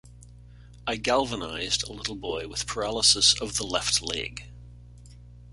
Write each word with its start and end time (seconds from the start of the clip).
I 0.87 0.95
galvanized 0.95 1.83
a 1.83 1.91
little 1.91 2.15
boy 2.15 2.47
with 2.47 2.65
paralysis 2.65 3.39
of 3.39 3.57
the 3.57 3.63
left 3.67 4.01
leg. 4.01 4.49